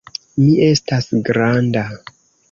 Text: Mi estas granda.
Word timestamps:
Mi 0.43 0.53
estas 0.67 1.09
granda. 1.27 1.83